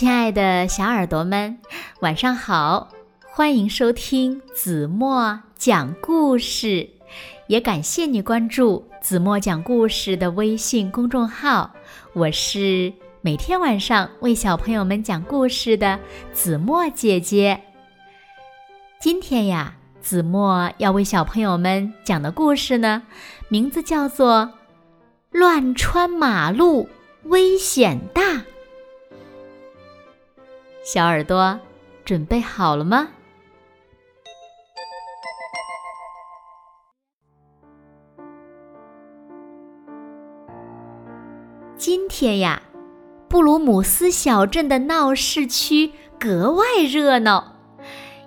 [0.00, 1.58] 亲爱的小耳朵们，
[2.00, 2.88] 晚上好！
[3.20, 6.88] 欢迎收听子墨讲故事，
[7.48, 11.72] 也感谢你关注子墨讲故事的微信公众号。
[12.14, 12.90] 我是
[13.20, 16.00] 每天晚上为小朋友们讲故事的
[16.32, 17.60] 子墨姐姐。
[18.98, 23.02] 今天呀，子墨要为小朋友们讲的故事呢，
[23.50, 24.50] 名字叫做
[25.38, 26.88] 《乱穿马路
[27.24, 28.22] 危险大》。
[30.82, 31.60] 小耳朵，
[32.06, 33.08] 准备好了吗？
[41.76, 42.62] 今天呀，
[43.28, 47.56] 布鲁姆斯小镇的闹市区格外热闹，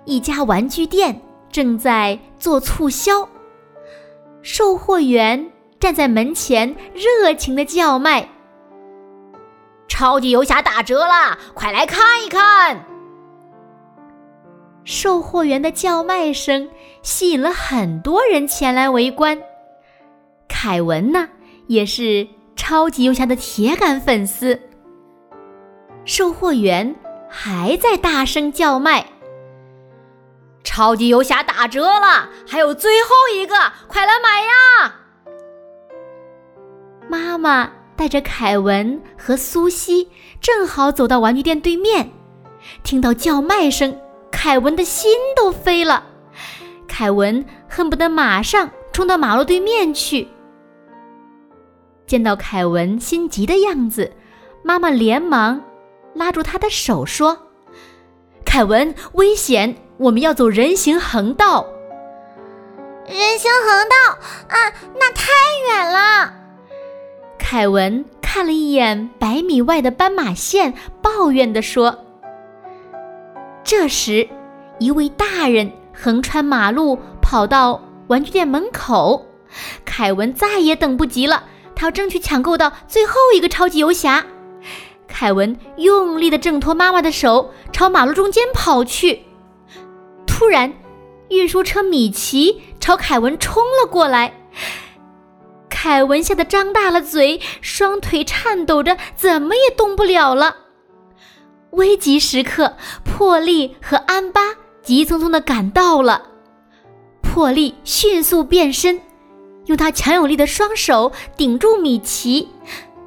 [0.04, 3.28] 一家玩具店正在做促销，
[4.42, 5.50] 售货员
[5.80, 8.28] 站在门前热情的叫卖。
[9.94, 11.38] 超级游侠打折啦！
[11.54, 12.84] 快来看一看！
[14.82, 16.68] 售货员的叫卖声
[17.02, 19.40] 吸引了很多人前来围观。
[20.48, 21.28] 凯文呢，
[21.68, 24.60] 也是超级游侠的铁杆粉丝。
[26.04, 26.96] 售货员
[27.30, 29.06] 还在大声叫卖
[30.64, 33.54] ：“超级游侠打折了，还有最后一个，
[33.86, 34.96] 快来买呀！”
[37.08, 37.70] 妈妈。
[37.96, 40.08] 带着凯文和苏西，
[40.40, 42.10] 正好走到玩具店对面，
[42.82, 43.98] 听到叫卖声，
[44.30, 46.04] 凯文的心都飞了。
[46.88, 50.28] 凯文恨不得马上冲到马路对面去。
[52.06, 54.12] 见到凯文心急的样子，
[54.62, 55.62] 妈妈连忙
[56.14, 57.48] 拉住他的手说
[58.44, 59.76] ：“凯文，危险！
[59.96, 61.66] 我们要走人行横道。”
[63.08, 65.32] 人行横道啊，那太
[65.68, 66.43] 远了。
[67.54, 72.04] 凯文看了一眼百米外的斑马线，抱怨地说
[73.62, 74.28] ：“这时，
[74.80, 79.24] 一位大人横穿马路跑到玩具店门口。
[79.84, 81.44] 凯文再也等不及了，
[81.76, 84.26] 他要争取抢购到最后一个超级游侠。
[85.06, 89.22] 凯文用力地挣脱妈妈的手，朝马路中间跑去。
[90.26, 90.72] 突然，
[91.28, 94.34] 运输车米奇朝凯文冲了过来。”
[95.84, 100.56] 凯文吓得张大了嘴，双腿颤抖着，怎么也动不了了。
[101.72, 102.74] 危急时刻，
[103.04, 106.22] 破例和安巴急匆匆的赶到了。
[107.20, 108.98] 破例迅速变身，
[109.66, 112.48] 用他强有力的双手顶住米奇。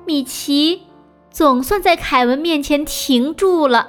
[0.05, 0.83] 米奇
[1.31, 3.87] 总算在凯文面前停住了。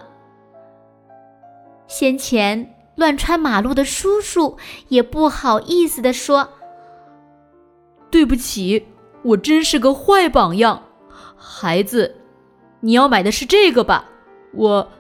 [1.87, 4.57] 先前乱穿马路的叔叔
[4.89, 6.49] 也不好意思地说。
[8.11, 8.87] 对不起，
[9.23, 10.83] 我真是个坏榜样。
[11.37, 12.17] 孩子，
[12.81, 14.07] 你要买的是这个吧？
[14.55, 14.93] 我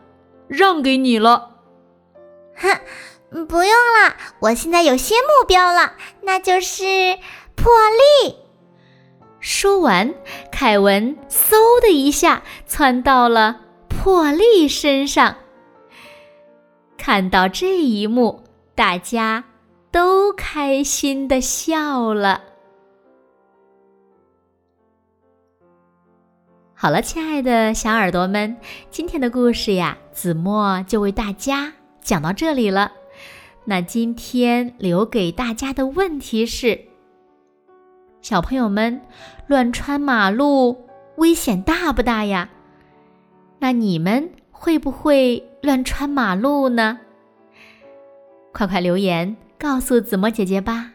[0.47, 1.51] 让给你了。
[2.57, 6.85] 哼，不用了，我现在有新目标了，那就是
[7.55, 7.73] 破
[8.23, 8.37] 例。
[9.41, 10.13] 说完，
[10.51, 15.37] 凯文嗖的一下窜到了破例身上。
[16.97, 18.43] 看到这一幕，
[18.75, 19.45] 大家
[19.93, 22.43] 都开心的笑了。
[26.81, 28.57] 好了，亲爱的小耳朵们，
[28.89, 32.93] 今天的故事呀，子墨就为大家讲到这里了。
[33.65, 36.79] 那今天留给大家的问题是：
[38.23, 39.01] 小朋友们，
[39.49, 40.87] 乱穿马路
[41.17, 42.49] 危险大不大呀？
[43.59, 47.01] 那你们会不会乱穿马路呢？
[48.53, 50.93] 快快留言告诉子墨姐姐吧。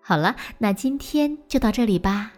[0.00, 2.34] 好了，那今天就到这里吧。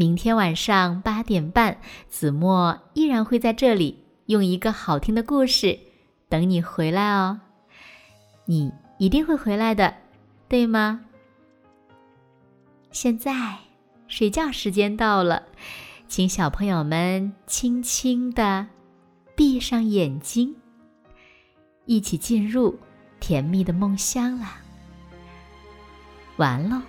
[0.00, 1.76] 明天晚上八点半，
[2.08, 5.78] 子墨依然会在这里用一个好听的故事
[6.26, 7.38] 等你回来哦。
[8.46, 9.94] 你一定会回来的，
[10.48, 11.04] 对吗？
[12.90, 13.58] 现在
[14.08, 15.42] 睡觉时间到了，
[16.08, 18.66] 请小朋友们轻轻的
[19.36, 20.56] 闭上眼睛，
[21.84, 22.78] 一起进入
[23.20, 24.46] 甜蜜的梦乡了。
[26.38, 26.80] 完喽。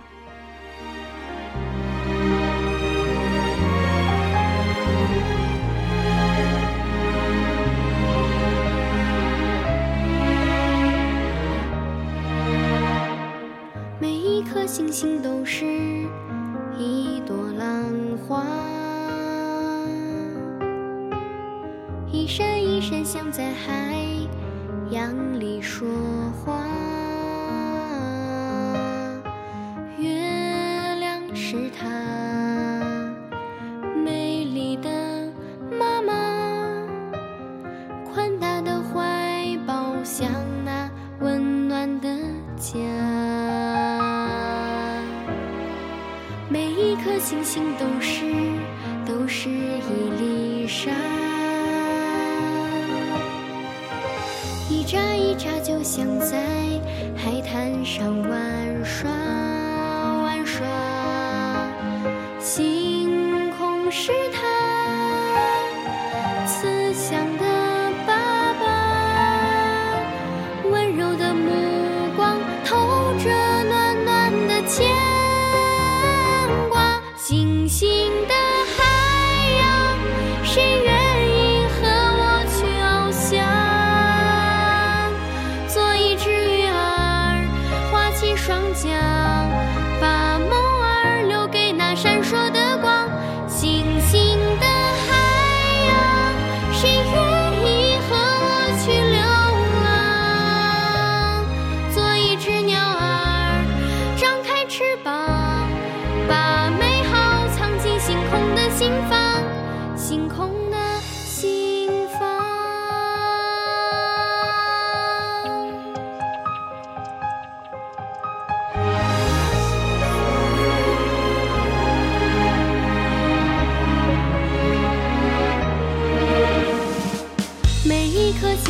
[14.72, 15.66] 星星都是
[16.78, 17.84] 一朵浪
[18.26, 18.42] 花
[22.10, 24.02] 一闪一闪像在海
[24.88, 25.86] 洋里说
[26.42, 26.66] 话
[29.98, 30.08] 月
[31.00, 31.86] 亮是她
[34.02, 34.88] 美丽的
[35.70, 36.14] 妈妈
[38.10, 40.30] 宽大的怀抱像
[40.64, 40.90] 那
[41.20, 42.08] 温暖的
[42.56, 43.01] 家。
[47.24, 48.24] 星星都是
[49.06, 50.90] 都是一粒沙，
[54.68, 56.36] 一眨一眨就像在
[57.16, 59.08] 海滩上玩耍
[60.24, 60.66] 玩耍。
[62.40, 64.10] 星空是
[88.82, 89.11] 家。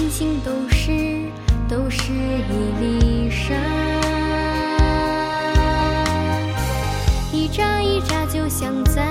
[0.03, 0.91] 星星都是
[1.69, 3.55] 都是一粒沙，
[7.33, 9.07] 一眨一眨就像在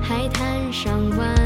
[0.00, 1.43] 海滩上玩。